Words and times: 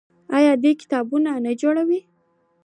آیا 0.37 0.53
دوی 0.61 0.73
کتابتونونه 0.81 1.31
نه 1.45 1.51
جوړوي؟ 1.61 1.99